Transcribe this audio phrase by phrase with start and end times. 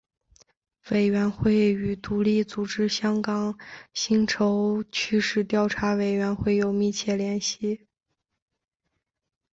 [0.89, 3.59] 委员会与独立组织香港
[3.93, 7.85] 薪酬趋势调查委员会有密切联系。